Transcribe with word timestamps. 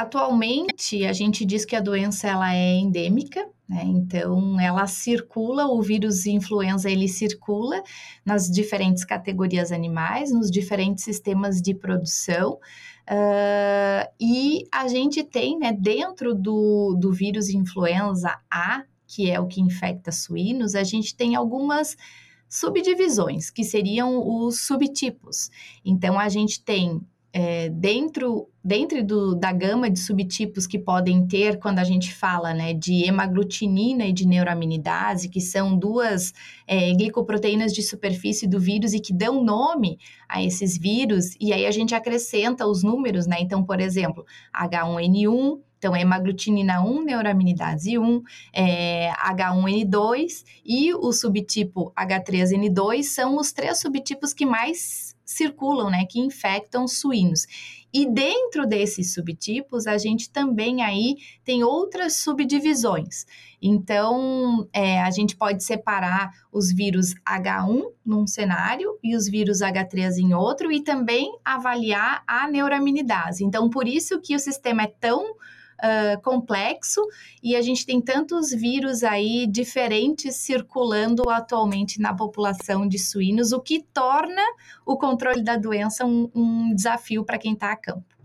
atualmente, 0.00 1.04
a 1.04 1.12
gente 1.12 1.44
diz 1.44 1.64
que 1.64 1.76
a 1.76 1.80
doença 1.80 2.26
ela 2.28 2.54
é 2.54 2.74
endêmica, 2.74 3.46
né? 3.68 3.82
Então, 3.84 4.58
ela 4.58 4.86
circula, 4.86 5.66
o 5.66 5.80
vírus 5.82 6.26
influenza 6.26 6.90
ele 6.90 7.06
circula 7.06 7.82
nas 8.24 8.50
diferentes 8.50 9.04
categorias 9.04 9.70
animais, 9.70 10.32
nos 10.32 10.50
diferentes 10.50 11.04
sistemas 11.04 11.60
de 11.60 11.74
produção. 11.74 12.54
Uh, 13.08 14.08
e 14.20 14.64
a 14.72 14.88
gente 14.88 15.22
tem, 15.22 15.58
né, 15.58 15.72
dentro 15.72 16.34
do, 16.34 16.96
do 16.98 17.12
vírus 17.12 17.48
influenza 17.48 18.38
A, 18.50 18.84
que 19.06 19.30
é 19.30 19.38
o 19.38 19.46
que 19.46 19.60
infecta 19.60 20.10
suínos, 20.10 20.74
a 20.74 20.84
gente 20.84 21.14
tem 21.14 21.34
algumas 21.34 21.96
subdivisões, 22.48 23.50
que 23.50 23.64
seriam 23.64 24.18
os 24.26 24.60
subtipos. 24.60 25.50
Então, 25.84 26.18
a 26.18 26.28
gente 26.28 26.62
tem 26.62 27.00
é, 27.32 27.68
dentro, 27.68 28.48
do, 29.06 29.34
da 29.34 29.52
gama 29.52 29.88
de 29.88 29.98
subtipos 29.98 30.66
que 30.66 30.78
podem 30.78 31.26
ter 31.26 31.58
quando 31.58 31.78
a 31.78 31.84
gente 31.84 32.12
fala 32.12 32.52
né, 32.52 32.74
de 32.74 33.04
hemaglutinina 33.04 34.04
e 34.04 34.12
de 34.12 34.26
neuraminidase, 34.26 35.28
que 35.28 35.40
são 35.40 35.76
duas 35.76 36.32
é, 36.66 36.92
glicoproteínas 36.92 37.72
de 37.72 37.82
superfície 37.82 38.46
do 38.46 38.58
vírus 38.58 38.92
e 38.92 39.00
que 39.00 39.12
dão 39.12 39.42
nome 39.42 39.98
a 40.28 40.42
esses 40.42 40.76
vírus, 40.76 41.36
e 41.40 41.52
aí 41.52 41.66
a 41.66 41.70
gente 41.70 41.94
acrescenta 41.94 42.66
os 42.66 42.82
números, 42.82 43.26
né? 43.26 43.36
Então, 43.40 43.64
por 43.64 43.80
exemplo, 43.80 44.24
H1N1, 44.54 45.60
então, 45.80 45.96
hemaglutinina 45.96 46.82
1, 46.82 47.04
neuraminidase 47.04 47.98
1, 47.98 48.22
é, 48.52 49.10
H1N2 49.12 50.44
e 50.62 50.92
o 50.92 51.10
subtipo 51.10 51.90
H3N2 51.96 53.04
são 53.04 53.38
os 53.38 53.50
três 53.50 53.80
subtipos 53.80 54.34
que 54.34 54.44
mais 54.44 55.09
circulam, 55.30 55.90
né, 55.90 56.04
que 56.08 56.20
infectam 56.20 56.86
suínos. 56.86 57.46
E 57.92 58.06
dentro 58.06 58.66
desses 58.66 59.14
subtipos, 59.14 59.86
a 59.86 59.98
gente 59.98 60.30
também 60.30 60.82
aí 60.82 61.16
tem 61.44 61.64
outras 61.64 62.16
subdivisões. 62.16 63.26
Então, 63.60 64.68
é, 64.72 65.00
a 65.00 65.10
gente 65.10 65.36
pode 65.36 65.64
separar 65.64 66.30
os 66.52 66.72
vírus 66.72 67.14
H1 67.26 67.82
num 68.06 68.26
cenário 68.26 68.96
e 69.02 69.16
os 69.16 69.28
vírus 69.28 69.58
H3 69.58 70.18
em 70.18 70.34
outro, 70.34 70.70
e 70.70 70.82
também 70.82 71.36
avaliar 71.44 72.22
a 72.26 72.48
neuraminidase. 72.48 73.44
Então, 73.44 73.68
por 73.68 73.88
isso 73.88 74.20
que 74.20 74.36
o 74.36 74.38
sistema 74.38 74.84
é 74.84 74.94
tão 75.00 75.34
uh, 75.82 76.20
complexo 76.22 77.00
e 77.42 77.56
a 77.56 77.62
gente 77.62 77.84
tem 77.84 78.00
tantos 78.00 78.50
vírus 78.50 79.02
aí 79.02 79.46
diferentes 79.46 80.36
circulando 80.36 81.28
atualmente 81.28 82.00
na 82.00 82.14
população 82.14 82.86
de 82.86 82.98
suínos, 82.98 83.52
o 83.52 83.60
que 83.60 83.82
torna 83.92 84.42
o 84.84 84.96
controle 84.96 85.42
da 85.42 85.56
doença 85.56 86.04
um, 86.04 86.30
um 86.34 86.74
desafio 86.74 87.24
para 87.24 87.38
quem 87.38 87.54
está 87.54 87.72
a 87.72 87.76
campo. 87.76 88.10